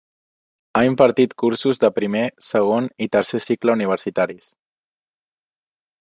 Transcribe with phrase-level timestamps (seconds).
[0.77, 4.49] Ha impartit cursos de primer, segon i tercer cicle universitaris.